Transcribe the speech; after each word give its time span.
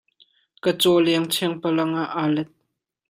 Kan 0.63 0.75
cawleng 0.81 1.25
chengpalang 1.33 1.93
ah 2.03 2.11
aa 2.19 2.27
let. 2.35 2.49